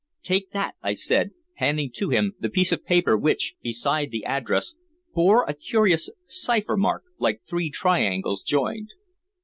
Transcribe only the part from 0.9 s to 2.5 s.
said, handing to him the